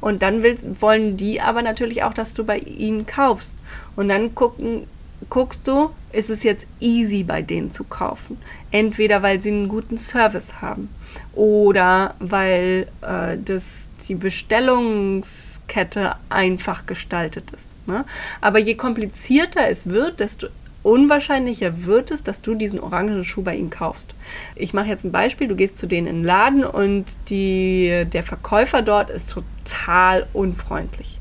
Und 0.00 0.22
dann 0.22 0.42
willst, 0.42 0.80
wollen 0.80 1.16
die 1.16 1.40
aber 1.40 1.62
natürlich 1.62 2.04
auch, 2.04 2.14
dass 2.14 2.34
du 2.34 2.44
bei 2.44 2.58
ihnen 2.58 3.06
kaufst. 3.06 3.56
Und 3.96 4.08
dann 4.08 4.34
gucken, 4.34 4.86
guckst 5.28 5.66
du, 5.66 5.90
ist 6.12 6.30
es 6.30 6.42
jetzt 6.42 6.66
easy 6.80 7.22
bei 7.22 7.42
denen 7.42 7.70
zu 7.70 7.84
kaufen. 7.84 8.38
Entweder 8.70 9.22
weil 9.22 9.40
sie 9.40 9.50
einen 9.50 9.68
guten 9.68 9.98
Service 9.98 10.60
haben 10.60 10.88
oder 11.34 12.14
weil 12.18 12.88
äh, 13.02 13.36
das, 13.44 13.88
die 14.08 14.14
Bestellungskette 14.14 16.16
einfach 16.28 16.86
gestaltet 16.86 17.50
ist. 17.52 17.74
Ne? 17.86 18.04
Aber 18.40 18.58
je 18.58 18.74
komplizierter 18.74 19.68
es 19.68 19.88
wird, 19.88 20.20
desto 20.20 20.48
unwahrscheinlicher 20.82 21.84
wird 21.84 22.10
es, 22.10 22.24
dass 22.24 22.40
du 22.40 22.54
diesen 22.54 22.80
orangen 22.80 23.24
Schuh 23.24 23.42
bei 23.42 23.54
ihnen 23.54 23.70
kaufst. 23.70 24.14
Ich 24.56 24.72
mache 24.72 24.88
jetzt 24.88 25.04
ein 25.04 25.12
Beispiel, 25.12 25.46
du 25.46 25.56
gehst 25.56 25.76
zu 25.76 25.86
denen 25.86 26.06
in 26.06 26.16
den 26.16 26.24
Laden 26.24 26.64
und 26.64 27.04
die, 27.28 28.06
der 28.10 28.22
Verkäufer 28.22 28.80
dort 28.80 29.10
ist 29.10 29.30
total 29.30 30.26
unfreundlich. 30.32 31.19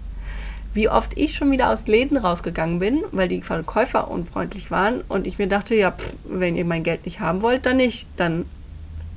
Wie 0.74 0.90
oft 0.90 1.18
ich 1.18 1.36
schon 1.36 1.52
wieder 1.52 1.72
aus 1.72 1.88
Läden 1.88 2.18
rausgegangen 2.18 2.80
bin, 2.80 3.04
weil 3.12 3.28
die 3.28 3.42
Verkäufer 3.42 4.10
unfreundlich 4.10 4.70
waren 4.72 5.04
und 5.10 5.26
ich 5.26 5.40
mir 5.40 5.48
dachte, 5.48 5.76
ja, 5.76 5.92
pff, 5.92 6.16
wenn 6.26 6.56
ihr 6.56 6.66
mein 6.66 6.84
Geld 6.84 7.06
nicht 7.06 7.20
haben 7.20 7.42
wollt, 7.42 7.66
dann 7.66 7.78
nicht, 7.78 8.08
dann 8.18 8.46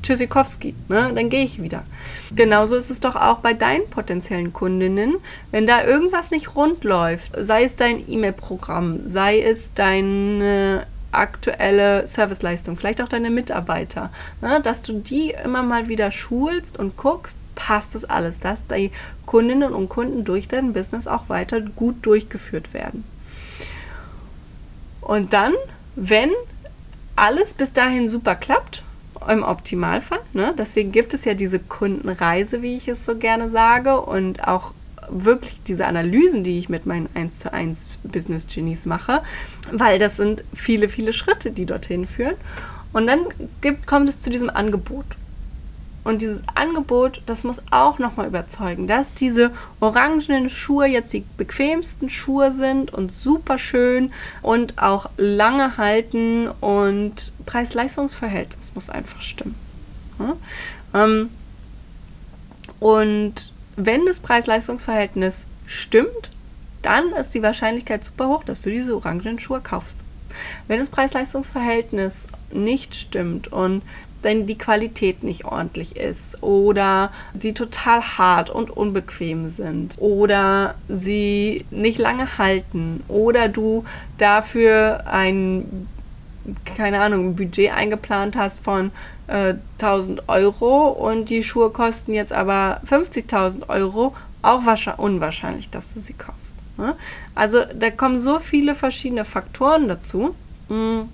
Tschüssikowski, 0.02 0.74
ne? 0.88 1.12
dann 1.14 1.30
gehe 1.30 1.44
ich 1.44 1.62
wieder. 1.62 1.84
Genauso 2.34 2.76
ist 2.76 2.90
es 2.90 3.00
doch 3.00 3.14
auch 3.14 3.38
bei 3.38 3.54
deinen 3.54 3.88
potenziellen 3.88 4.52
Kundinnen, 4.52 5.16
wenn 5.50 5.66
da 5.66 5.84
irgendwas 5.84 6.30
nicht 6.30 6.56
rund 6.56 6.84
läuft, 6.84 7.32
sei 7.38 7.64
es 7.64 7.76
dein 7.76 8.08
E-Mail-Programm, 8.08 9.06
sei 9.06 9.40
es 9.40 9.72
deine 9.74 10.86
aktuelle 11.12 12.06
Serviceleistung, 12.06 12.76
vielleicht 12.76 13.02
auch 13.02 13.08
deine 13.08 13.30
Mitarbeiter, 13.30 14.10
ne? 14.40 14.60
dass 14.62 14.82
du 14.82 14.94
die 14.94 15.34
immer 15.44 15.62
mal 15.62 15.88
wieder 15.88 16.10
schulst 16.10 16.78
und 16.78 16.96
guckst, 16.96 17.36
passt 17.54 17.94
das 17.94 18.04
alles, 18.04 18.40
dass 18.40 18.66
die 18.66 18.90
Kundinnen 19.26 19.72
und 19.72 19.88
Kunden 19.88 20.24
durch 20.24 20.48
dein 20.48 20.72
Business 20.72 21.06
auch 21.06 21.28
weiter 21.28 21.60
gut 21.60 21.96
durchgeführt 22.02 22.74
werden. 22.74 23.04
Und 25.00 25.32
dann, 25.32 25.54
wenn 25.96 26.30
alles 27.16 27.54
bis 27.54 27.72
dahin 27.72 28.08
super 28.08 28.34
klappt, 28.34 28.82
im 29.28 29.42
Optimalfall. 29.44 30.20
Ne? 30.32 30.54
Deswegen 30.58 30.92
gibt 30.92 31.14
es 31.14 31.24
ja 31.24 31.34
diese 31.34 31.58
Kundenreise, 31.58 32.62
wie 32.62 32.76
ich 32.76 32.88
es 32.88 33.04
so 33.04 33.16
gerne 33.16 33.48
sage, 33.48 34.00
und 34.00 34.46
auch 34.46 34.72
wirklich 35.08 35.60
diese 35.66 35.86
Analysen, 35.86 36.44
die 36.44 36.58
ich 36.58 36.68
mit 36.68 36.86
meinen 36.86 37.08
1 37.14 37.40
zu 37.40 37.52
1 37.52 37.98
Business 38.04 38.46
Genies 38.46 38.86
mache, 38.86 39.22
weil 39.70 39.98
das 39.98 40.16
sind 40.16 40.44
viele, 40.54 40.88
viele 40.88 41.12
Schritte, 41.12 41.50
die 41.50 41.66
dorthin 41.66 42.06
führen. 42.06 42.34
Und 42.92 43.06
dann 43.06 43.20
gibt, 43.60 43.86
kommt 43.86 44.08
es 44.08 44.20
zu 44.20 44.30
diesem 44.30 44.50
Angebot. 44.50 45.06
Und 46.04 46.20
dieses 46.20 46.42
Angebot, 46.54 47.22
das 47.26 47.44
muss 47.44 47.62
auch 47.70 47.98
nochmal 47.98 48.26
überzeugen, 48.26 48.88
dass 48.88 49.14
diese 49.14 49.52
orangenen 49.78 50.50
Schuhe 50.50 50.86
jetzt 50.86 51.12
die 51.12 51.24
bequemsten 51.36 52.10
Schuhe 52.10 52.52
sind 52.52 52.92
und 52.92 53.12
super 53.12 53.58
schön 53.58 54.12
und 54.42 54.78
auch 54.78 55.10
lange 55.16 55.76
halten 55.76 56.48
und 56.48 57.32
Preis-Leistungs-Verhältnis 57.46 58.72
muss 58.74 58.90
einfach 58.90 59.22
stimmen. 59.22 59.54
Ähm, 60.92 61.30
und 62.80 63.52
wenn 63.76 64.04
das 64.06 64.20
Preis-Leistungs-Verhältnis 64.20 65.46
stimmt, 65.66 66.30
dann 66.82 67.12
ist 67.12 67.32
die 67.32 67.42
Wahrscheinlichkeit 67.42 68.04
super 68.04 68.28
hoch, 68.28 68.44
dass 68.44 68.62
du 68.62 68.70
diese 68.70 68.96
orangenen 68.96 69.38
Schuhe 69.38 69.60
kaufst. 69.60 69.96
Wenn 70.66 70.80
das 70.80 70.90
Preis-Leistungs-Verhältnis 70.90 72.26
nicht 72.50 72.96
stimmt 72.96 73.52
und 73.52 73.82
wenn 74.22 74.46
die 74.46 74.58
Qualität 74.58 75.22
nicht 75.22 75.44
ordentlich 75.44 75.96
ist 75.96 76.42
oder 76.42 77.10
sie 77.38 77.52
total 77.52 78.02
hart 78.02 78.50
und 78.50 78.70
unbequem 78.70 79.48
sind 79.48 79.96
oder 79.98 80.74
sie 80.88 81.64
nicht 81.70 81.98
lange 81.98 82.38
halten 82.38 83.02
oder 83.08 83.48
du 83.48 83.84
dafür 84.18 85.04
ein 85.06 85.88
keine 86.64 87.00
Ahnung, 87.00 87.36
Budget 87.36 87.72
eingeplant 87.72 88.36
hast 88.36 88.60
von 88.60 88.90
äh, 89.28 89.54
1000 89.80 90.28
Euro 90.28 90.88
und 90.88 91.30
die 91.30 91.44
Schuhe 91.44 91.70
kosten 91.70 92.12
jetzt 92.14 92.32
aber 92.32 92.80
50.000 92.84 93.68
Euro, 93.68 94.14
auch 94.42 94.62
unwahrscheinlich, 94.98 95.70
dass 95.70 95.94
du 95.94 96.00
sie 96.00 96.14
kaufst. 96.14 96.56
Ne? 96.78 96.96
Also 97.34 97.60
da 97.78 97.90
kommen 97.90 98.18
so 98.18 98.40
viele 98.40 98.74
verschiedene 98.74 99.24
Faktoren 99.24 99.86
dazu. 99.86 100.34
Mh, 100.68 100.74
hm 100.74 101.08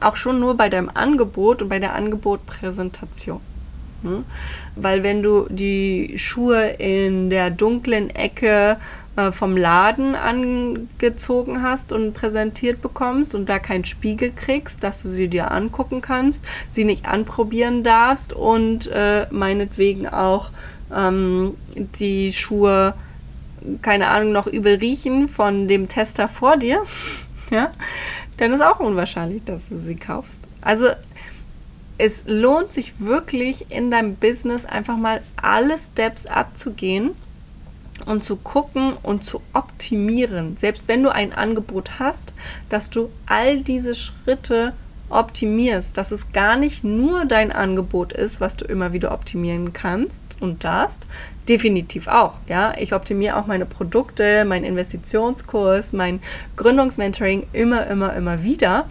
auch 0.00 0.16
schon 0.16 0.40
nur 0.40 0.56
bei 0.56 0.68
deinem 0.68 0.90
Angebot 0.92 1.62
und 1.62 1.68
bei 1.68 1.78
der 1.78 1.94
Angebotpräsentation. 1.94 3.40
Ne? 4.02 4.24
Weil 4.76 5.02
wenn 5.02 5.22
du 5.22 5.46
die 5.48 6.14
Schuhe 6.16 6.70
in 6.78 7.30
der 7.30 7.50
dunklen 7.50 8.10
Ecke 8.10 8.78
äh, 9.16 9.30
vom 9.30 9.56
Laden 9.56 10.14
angezogen 10.14 11.62
hast 11.62 11.92
und 11.92 12.14
präsentiert 12.14 12.80
bekommst 12.82 13.34
und 13.34 13.48
da 13.48 13.58
keinen 13.58 13.84
Spiegel 13.84 14.32
kriegst, 14.34 14.82
dass 14.82 15.02
du 15.02 15.08
sie 15.08 15.28
dir 15.28 15.50
angucken 15.50 16.00
kannst, 16.00 16.44
sie 16.70 16.84
nicht 16.84 17.06
anprobieren 17.06 17.84
darfst 17.84 18.32
und 18.32 18.86
äh, 18.88 19.26
meinetwegen 19.30 20.08
auch 20.08 20.50
ähm, 20.94 21.54
die 21.98 22.32
Schuhe, 22.32 22.94
keine 23.82 24.08
Ahnung, 24.08 24.32
noch 24.32 24.46
übel 24.46 24.76
riechen 24.76 25.28
von 25.28 25.68
dem 25.68 25.88
Tester 25.88 26.26
vor 26.26 26.56
dir, 26.56 26.82
ja, 27.50 27.70
dann 28.42 28.52
ist 28.52 28.60
auch 28.60 28.80
unwahrscheinlich, 28.80 29.44
dass 29.44 29.68
du 29.68 29.76
sie 29.78 29.94
kaufst. 29.94 30.40
Also 30.62 30.88
es 31.96 32.24
lohnt 32.26 32.72
sich 32.72 32.98
wirklich 32.98 33.70
in 33.70 33.92
deinem 33.92 34.16
Business 34.16 34.64
einfach 34.64 34.96
mal 34.96 35.22
alle 35.40 35.78
Steps 35.78 36.26
abzugehen 36.26 37.12
und 38.04 38.24
zu 38.24 38.34
gucken 38.34 38.94
und 39.04 39.24
zu 39.24 39.42
optimieren. 39.52 40.56
Selbst 40.56 40.88
wenn 40.88 41.04
du 41.04 41.10
ein 41.14 41.32
Angebot 41.32 42.00
hast, 42.00 42.32
dass 42.68 42.90
du 42.90 43.10
all 43.26 43.60
diese 43.60 43.94
Schritte 43.94 44.72
optimierst, 45.12 45.96
dass 45.96 46.10
es 46.10 46.32
gar 46.32 46.56
nicht 46.56 46.84
nur 46.84 47.24
dein 47.24 47.52
Angebot 47.52 48.12
ist, 48.12 48.40
was 48.40 48.56
du 48.56 48.64
immer 48.64 48.92
wieder 48.92 49.12
optimieren 49.12 49.72
kannst 49.72 50.22
und 50.40 50.64
darfst, 50.64 51.02
definitiv 51.48 52.08
auch. 52.08 52.34
Ja, 52.48 52.74
ich 52.78 52.94
optimiere 52.94 53.36
auch 53.36 53.46
meine 53.46 53.66
Produkte, 53.66 54.44
meinen 54.44 54.64
Investitionskurs, 54.64 55.92
mein 55.92 56.20
Gründungsmentoring 56.56 57.46
immer, 57.52 57.86
immer, 57.86 58.14
immer 58.14 58.42
wieder. 58.42 58.86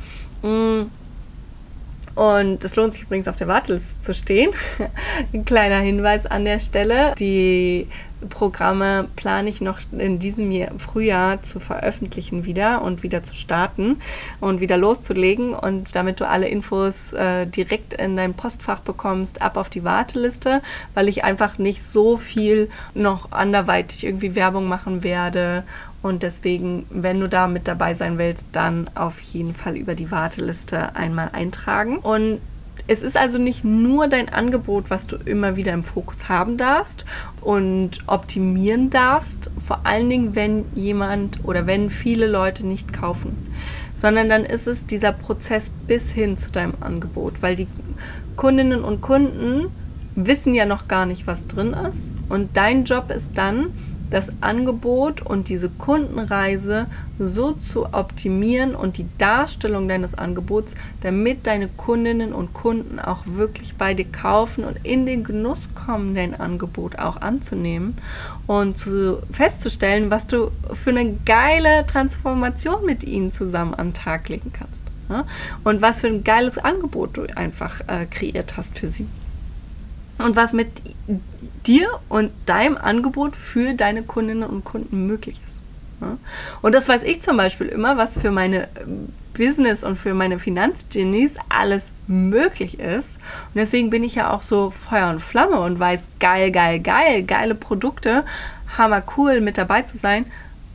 Und 2.15 2.63
es 2.63 2.75
lohnt 2.75 2.93
sich 2.93 3.03
übrigens 3.03 3.27
auf 3.27 3.35
der 3.35 3.47
Warteliste 3.47 3.99
zu 4.01 4.13
stehen. 4.13 4.51
Ein 5.33 5.45
kleiner 5.45 5.79
Hinweis 5.79 6.25
an 6.25 6.45
der 6.45 6.59
Stelle. 6.59 7.15
Die 7.17 7.87
Programme 8.29 9.07
plane 9.15 9.49
ich 9.49 9.61
noch 9.61 9.79
in 9.97 10.19
diesem 10.19 10.51
Jahr, 10.51 10.71
Frühjahr 10.77 11.41
zu 11.41 11.59
veröffentlichen 11.59 12.45
wieder 12.45 12.81
und 12.81 13.01
wieder 13.01 13.23
zu 13.23 13.33
starten 13.33 13.99
und 14.39 14.61
wieder 14.61 14.77
loszulegen. 14.77 15.53
Und 15.53 15.95
damit 15.95 16.19
du 16.19 16.27
alle 16.27 16.47
Infos 16.47 17.13
äh, 17.13 17.47
direkt 17.47 17.93
in 17.93 18.17
dein 18.17 18.33
Postfach 18.33 18.79
bekommst, 18.79 19.41
ab 19.41 19.57
auf 19.57 19.69
die 19.69 19.83
Warteliste, 19.83 20.61
weil 20.93 21.07
ich 21.07 21.23
einfach 21.23 21.57
nicht 21.57 21.81
so 21.81 22.17
viel 22.17 22.69
noch 22.93 23.31
anderweitig 23.31 24.03
irgendwie 24.03 24.35
Werbung 24.35 24.67
machen 24.67 25.03
werde. 25.03 25.63
Und 26.01 26.23
deswegen, 26.23 26.85
wenn 26.89 27.19
du 27.19 27.29
da 27.29 27.47
mit 27.47 27.67
dabei 27.67 27.93
sein 27.93 28.17
willst, 28.17 28.45
dann 28.51 28.89
auf 28.95 29.19
jeden 29.21 29.53
Fall 29.53 29.77
über 29.77 29.93
die 29.93 30.09
Warteliste 30.09 30.95
einmal 30.95 31.29
eintragen. 31.33 31.97
Und 31.97 32.39
es 32.87 33.03
ist 33.03 33.17
also 33.17 33.37
nicht 33.37 33.63
nur 33.63 34.07
dein 34.07 34.29
Angebot, 34.29 34.89
was 34.89 35.07
du 35.07 35.15
immer 35.17 35.55
wieder 35.55 35.73
im 35.73 35.83
Fokus 35.83 36.29
haben 36.29 36.57
darfst 36.57 37.05
und 37.41 37.99
optimieren 38.07 38.89
darfst, 38.89 39.51
vor 39.65 39.81
allen 39.85 40.09
Dingen, 40.09 40.35
wenn 40.35 40.65
jemand 40.73 41.43
oder 41.43 41.67
wenn 41.67 41.89
viele 41.89 42.27
Leute 42.27 42.65
nicht 42.65 42.91
kaufen, 42.91 43.53
sondern 43.95 44.29
dann 44.29 44.43
ist 44.43 44.67
es 44.67 44.85
dieser 44.85 45.11
Prozess 45.11 45.71
bis 45.87 46.11
hin 46.11 46.37
zu 46.37 46.51
deinem 46.51 46.73
Angebot, 46.79 47.41
weil 47.41 47.55
die 47.55 47.67
Kundinnen 48.35 48.83
und 48.83 49.01
Kunden 49.01 49.67
wissen 50.15 50.55
ja 50.55 50.65
noch 50.65 50.87
gar 50.87 51.05
nicht, 51.05 51.27
was 51.27 51.47
drin 51.47 51.73
ist 51.73 52.11
und 52.29 52.57
dein 52.57 52.85
Job 52.85 53.11
ist 53.11 53.31
dann, 53.35 53.67
das 54.11 54.31
Angebot 54.41 55.21
und 55.21 55.49
diese 55.49 55.69
Kundenreise 55.69 56.85
so 57.17 57.53
zu 57.53 57.93
optimieren 57.93 58.75
und 58.75 58.97
die 58.97 59.07
Darstellung 59.17 59.87
deines 59.87 60.13
Angebots, 60.15 60.75
damit 61.01 61.47
deine 61.47 61.67
Kundinnen 61.69 62.33
und 62.33 62.53
Kunden 62.53 62.99
auch 62.99 63.23
wirklich 63.25 63.75
bei 63.75 63.93
dir 63.93 64.05
kaufen 64.05 64.63
und 64.63 64.85
in 64.85 65.05
den 65.05 65.23
Genuss 65.23 65.69
kommen, 65.73 66.13
dein 66.13 66.39
Angebot 66.39 66.99
auch 66.99 67.17
anzunehmen 67.21 67.95
und 68.47 68.77
zu, 68.77 69.21
festzustellen, 69.31 70.11
was 70.11 70.27
du 70.27 70.51
für 70.73 70.91
eine 70.91 71.17
geile 71.25 71.85
Transformation 71.87 72.85
mit 72.85 73.03
ihnen 73.03 73.31
zusammen 73.31 73.73
am 73.75 73.93
Tag 73.93 74.29
legen 74.29 74.51
kannst. 74.53 74.83
Ja? 75.09 75.25
Und 75.63 75.81
was 75.81 76.01
für 76.01 76.07
ein 76.07 76.23
geiles 76.23 76.57
Angebot 76.57 77.17
du 77.17 77.25
einfach 77.35 77.81
äh, 77.87 78.05
kreiert 78.05 78.57
hast 78.57 78.77
für 78.77 78.87
sie 78.87 79.07
und 80.23 80.35
was 80.35 80.53
mit 80.53 80.69
dir 81.65 81.87
und 82.09 82.31
deinem 82.45 82.77
Angebot 82.77 83.35
für 83.35 83.73
deine 83.73 84.03
Kundinnen 84.03 84.49
und 84.49 84.63
Kunden 84.63 85.07
möglich 85.07 85.39
ist. 85.45 85.61
Und 86.61 86.73
das 86.73 86.89
weiß 86.89 87.03
ich 87.03 87.21
zum 87.21 87.37
Beispiel 87.37 87.67
immer, 87.67 87.97
was 87.97 88.17
für 88.17 88.31
meine 88.31 88.67
ähm, 88.79 89.09
Business 89.33 89.83
und 89.83 89.97
für 89.97 90.13
meine 90.13 90.39
Finanzgenies 90.39 91.33
alles 91.49 91.91
möglich 92.07 92.79
ist. 92.79 93.17
Und 93.17 93.55
deswegen 93.55 93.89
bin 93.89 94.03
ich 94.03 94.15
ja 94.15 94.31
auch 94.31 94.41
so 94.41 94.71
Feuer 94.71 95.09
und 95.09 95.21
Flamme 95.21 95.59
und 95.59 95.79
weiß, 95.79 96.07
geil, 96.19 96.51
geil, 96.51 96.79
geil, 96.79 97.23
geile 97.23 97.55
Produkte, 97.55 98.25
hammer 98.77 99.03
cool 99.17 99.41
mit 99.41 99.57
dabei 99.57 99.83
zu 99.83 99.97
sein. 99.97 100.25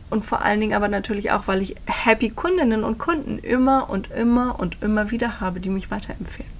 Und 0.08 0.24
vor 0.24 0.42
allen 0.42 0.60
Dingen 0.60 0.74
aber 0.74 0.88
natürlich 0.88 1.32
auch, 1.32 1.48
weil 1.48 1.62
ich 1.62 1.74
happy 1.86 2.30
Kundinnen 2.30 2.84
und 2.84 2.98
Kunden 2.98 3.38
immer 3.40 3.90
und 3.90 4.12
immer 4.12 4.60
und 4.60 4.78
immer 4.80 5.10
wieder 5.10 5.40
habe, 5.40 5.58
die 5.58 5.70
mich 5.70 5.90
weiterempfehlen. 5.90 6.55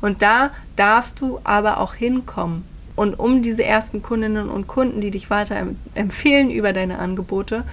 Und 0.00 0.22
da 0.22 0.50
darfst 0.76 1.20
du 1.20 1.40
aber 1.44 1.80
auch 1.80 1.94
hinkommen. 1.94 2.64
Und 2.94 3.18
um 3.18 3.42
diese 3.42 3.64
ersten 3.64 4.02
Kundinnen 4.02 4.48
und 4.50 4.66
Kunden, 4.66 5.00
die 5.00 5.10
dich 5.10 5.30
weiter 5.30 5.56
empfehlen 5.94 6.50
über 6.50 6.72
deine 6.72 6.98
Angebote, 6.98 7.64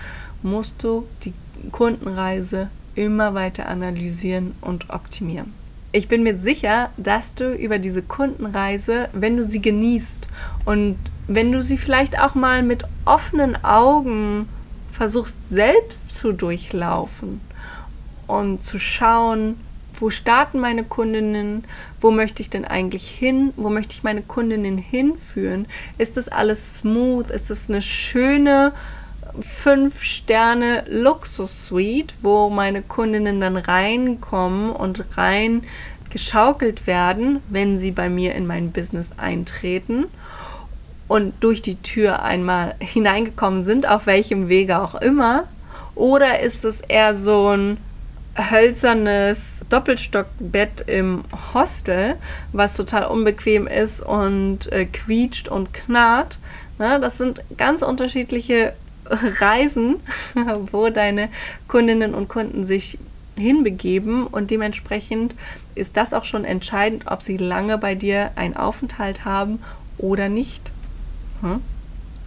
musst 0.43 0.75
du 0.81 1.05
die 1.23 1.33
Kundenreise 1.71 2.69
immer 2.95 3.33
weiter 3.33 3.67
analysieren 3.67 4.55
und 4.61 4.89
optimieren. 4.89 5.53
Ich 5.91 6.07
bin 6.07 6.23
mir 6.23 6.37
sicher, 6.37 6.91
dass 6.97 7.33
du 7.33 7.53
über 7.53 7.79
diese 7.79 8.03
Kundenreise, 8.03 9.09
wenn 9.13 9.37
du 9.37 9.43
sie 9.43 9.61
genießt 9.61 10.27
und 10.65 10.97
wenn 11.27 11.51
du 11.51 11.63
sie 11.63 11.77
vielleicht 11.77 12.19
auch 12.19 12.35
mal 12.35 12.61
mit 12.61 12.83
offenen 13.05 13.63
Augen 13.63 14.47
versuchst 14.91 15.49
selbst 15.49 16.13
zu 16.13 16.33
durchlaufen 16.33 17.41
und 18.27 18.63
zu 18.63 18.79
schauen, 18.79 19.55
wo 19.99 20.09
starten 20.09 20.59
meine 20.59 20.83
Kundinnen, 20.83 21.63
wo 22.01 22.11
möchte 22.11 22.41
ich 22.41 22.49
denn 22.49 22.65
eigentlich 22.65 23.09
hin, 23.09 23.53
wo 23.55 23.69
möchte 23.69 23.93
ich 23.95 24.03
meine 24.03 24.21
Kundinnen 24.21 24.77
hinführen? 24.77 25.67
Ist 25.97 26.17
das 26.17 26.27
alles 26.27 26.77
smooth? 26.77 27.29
Ist 27.29 27.51
es 27.51 27.69
eine 27.69 27.81
schöne 27.81 28.73
fünf 29.41 30.03
Sterne 30.03 30.83
Luxus-Suite, 30.87 32.15
wo 32.21 32.49
meine 32.49 32.81
Kundinnen 32.81 33.39
dann 33.39 33.57
reinkommen 33.57 34.71
und 34.71 35.17
rein 35.17 35.63
geschaukelt 36.09 36.87
werden, 36.87 37.41
wenn 37.49 37.77
sie 37.77 37.91
bei 37.91 38.09
mir 38.09 38.33
in 38.35 38.47
mein 38.47 38.71
Business 38.71 39.11
eintreten 39.17 40.05
und 41.07 41.33
durch 41.41 41.61
die 41.61 41.75
Tür 41.75 42.23
einmal 42.23 42.75
hineingekommen 42.79 43.63
sind, 43.63 43.87
auf 43.87 44.05
welchem 44.07 44.49
Wege 44.49 44.81
auch 44.81 44.95
immer? 44.95 45.43
Oder 45.95 46.39
ist 46.39 46.65
es 46.65 46.81
eher 46.81 47.15
so 47.15 47.49
ein 47.49 47.77
hölzernes 48.35 49.61
Doppelstockbett 49.69 50.87
im 50.87 51.23
Hostel, 51.53 52.15
was 52.53 52.75
total 52.75 53.05
unbequem 53.05 53.67
ist 53.67 54.01
und 54.01 54.71
äh, 54.71 54.85
quietscht 54.85 55.47
und 55.47 55.73
knarrt. 55.73 56.39
Ne? 56.77 56.99
Das 56.99 57.17
sind 57.17 57.41
ganz 57.57 57.81
unterschiedliche 57.81 58.73
Reisen, 59.05 59.97
wo 60.71 60.89
deine 60.89 61.29
Kundinnen 61.67 62.13
und 62.13 62.27
Kunden 62.29 62.65
sich 62.65 62.97
hinbegeben 63.35 64.27
und 64.27 64.51
dementsprechend 64.51 65.35
ist 65.75 65.95
das 65.95 66.13
auch 66.13 66.25
schon 66.25 66.43
entscheidend, 66.43 67.05
ob 67.07 67.21
sie 67.21 67.37
lange 67.37 67.77
bei 67.77 67.95
dir 67.95 68.31
einen 68.35 68.55
Aufenthalt 68.55 69.23
haben 69.23 69.59
oder 69.97 70.27
nicht. 70.29 70.71
Hm? 71.41 71.61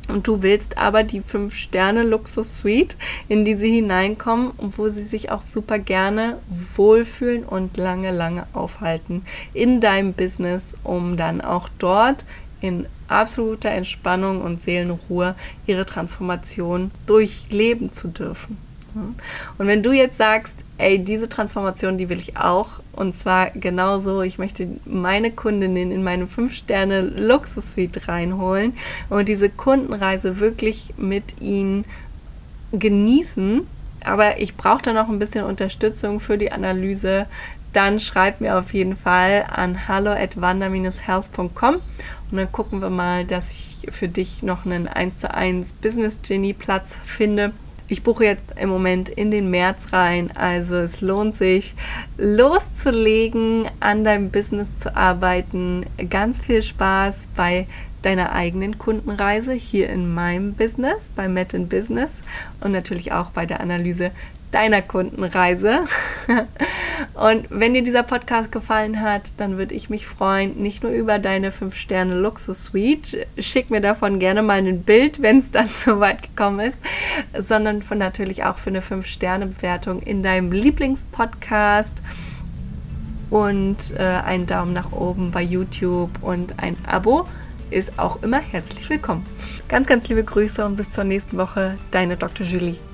Und 0.09 0.27
du 0.27 0.43
willst 0.43 0.79
aber 0.79 1.05
die 1.05 1.21
5-Sterne-Luxus-Suite, 1.21 2.97
in 3.29 3.45
die 3.45 3.55
sie 3.55 3.71
hineinkommen 3.71 4.51
und 4.57 4.77
wo 4.77 4.89
sie 4.89 5.03
sich 5.03 5.31
auch 5.31 5.43
super 5.43 5.79
gerne 5.79 6.39
wohlfühlen 6.77 7.45
und 7.45 7.77
lange, 7.77 8.11
lange 8.11 8.47
aufhalten 8.53 9.25
in 9.55 9.81
deinem 9.81 10.13
Business, 10.13 10.75
um 10.83 11.17
dann 11.17 11.41
auch 11.41 11.69
dort 11.79 12.25
in 12.61 12.87
absoluter 13.09 13.71
Entspannung 13.71 14.43
und 14.43 14.61
Seelenruhe 14.61 15.35
ihre 15.67 15.87
Transformation 15.87 16.91
durchleben 17.07 17.93
zu 17.93 18.09
dürfen. 18.09 18.57
Und 18.95 19.67
wenn 19.67 19.83
du 19.83 19.93
jetzt 19.93 20.17
sagst, 20.17 20.55
ey, 20.79 20.99
diese 20.99 21.29
Transformation, 21.29 21.99
die 21.99 22.09
will 22.09 22.19
ich 22.19 22.37
auch. 22.37 22.81
Und 22.93 23.17
zwar 23.17 23.51
genauso, 23.51 24.23
ich 24.23 24.39
möchte 24.39 24.69
meine 24.85 25.31
Kundinnen 25.31 25.93
in 25.93 26.03
meine 26.03 26.27
5-Sterne-Luxus-Suite 26.27 28.09
reinholen 28.09 28.75
und 29.09 29.29
diese 29.29 29.49
Kundenreise 29.49 30.41
wirklich 30.41 30.95
mit 30.97 31.41
ihnen 31.41 31.85
genießen. 32.73 33.67
Aber 34.05 34.41
ich 34.41 34.57
brauche 34.57 34.83
da 34.83 34.93
noch 34.93 35.09
ein 35.09 35.19
bisschen 35.19 35.45
Unterstützung 35.45 36.19
für 36.19 36.37
die 36.37 36.51
Analyse. 36.51 37.27
Dann 37.73 38.01
schreib 38.01 38.41
mir 38.41 38.59
auf 38.59 38.75
jeden 38.75 38.97
Fall 38.97 39.47
an 39.51 39.89
hallo 39.89 40.11
at 40.11 40.37
healthcom 40.37 41.51
und 42.31 42.37
dann 42.37 42.53
gucken 42.53 42.83
wir 42.83 42.91
mal, 42.91 43.25
dass 43.25 43.53
ich 43.53 43.89
für 43.93 44.09
dich 44.09 44.43
noch 44.43 44.67
einen 44.67 44.89
1 44.89 45.21
zu 45.21 45.33
1 45.33 45.75
Business 45.75 46.19
Genie 46.23 46.53
Platz 46.53 46.95
finde 47.07 47.53
ich 47.93 48.03
buche 48.03 48.25
jetzt 48.25 48.55
im 48.57 48.71
Moment 48.71 49.11
in 49.11 49.31
den 49.31 49.51
März 49.51 49.93
rein, 49.93 50.31
also 50.35 50.77
es 50.77 51.03
lohnt 51.03 51.37
sich 51.37 51.75
loszulegen, 52.17 53.67
an 53.81 54.03
deinem 54.03 54.31
Business 54.31 54.79
zu 54.79 54.97
arbeiten. 54.97 55.85
Ganz 56.09 56.41
viel 56.41 56.63
Spaß 56.63 57.29
bei 57.37 57.67
deiner 58.01 58.33
eigenen 58.33 58.79
Kundenreise 58.79 59.53
hier 59.53 59.91
in 59.91 60.13
meinem 60.13 60.55
Business, 60.55 61.13
bei 61.15 61.29
Met 61.29 61.53
in 61.53 61.69
Business 61.69 62.23
und 62.61 62.73
natürlich 62.73 63.13
auch 63.13 63.29
bei 63.29 63.45
der 63.45 63.61
Analyse 63.61 64.11
deiner 64.53 64.83
Kundenreise. 64.83 65.81
Und 67.15 67.47
wenn 67.51 67.75
dir 67.75 67.83
dieser 67.83 68.05
Podcast 68.05 68.53
gefallen 68.53 69.01
hat, 69.01 69.33
dann 69.39 69.59
würde 69.59 69.75
ich 69.75 69.91
mich 69.91 70.07
freuen, 70.07 70.63
nicht 70.63 70.83
nur 70.83 70.93
über 70.93 71.19
deine 71.19 71.51
5-Sterne 71.51 72.15
Luxus-Suite, 72.15 73.27
schick 73.39 73.71
mir 73.71 73.81
davon 73.81 74.19
gerne 74.19 74.43
mal 74.43 74.59
ein 74.59 74.83
Bild, 74.83 75.21
wenn 75.21 75.39
es 75.39 75.51
dann 75.51 75.69
so 75.71 76.01
weit 76.01 76.23
gekommen 76.23 76.61
ist, 76.61 76.81
sondern 77.37 77.83
von 77.83 77.99
natürlich 77.99 78.45
auch 78.45 78.59
für 78.59 78.71
eine 78.71 78.81
5-Sterne-Bewertung 78.81 80.03
in 80.03 80.23
deinem 80.23 80.53
Lieblingspodcast 80.53 82.03
und 83.31 83.95
äh, 83.97 84.03
einen 84.03 84.47
Daumen 84.47 84.75
nach 84.75 84.93
oben 84.93 85.31
bei 85.31 85.43
YouTube 85.43 86.11
und 86.23 86.63
ein 86.63 86.77
Abo 86.87 87.27
ist 87.71 87.99
auch 87.99 88.23
immer 88.23 88.41
herzlich 88.41 88.89
willkommen. 88.91 89.25
Ganz, 89.69 89.87
ganz 89.87 90.09
liebe 90.09 90.23
Grüße 90.23 90.65
und 90.65 90.77
bis 90.77 90.91
zur 90.91 91.05
nächsten 91.05 91.39
Woche, 91.39 91.79
deine 91.91 92.19
Dr. 92.19 92.47
Julie. 92.47 92.92